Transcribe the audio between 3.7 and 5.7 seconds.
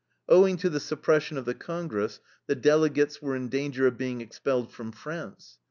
of being expelled from France.